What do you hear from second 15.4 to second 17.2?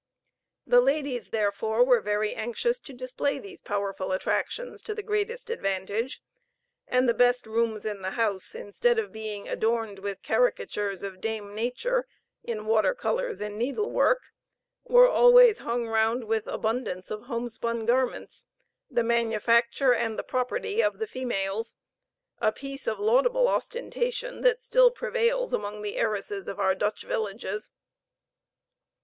hung round with abundance